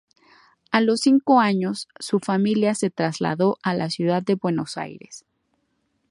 [0.71, 5.25] A los cinco años su familia se trasladó a la ciudad de Buenos Aires.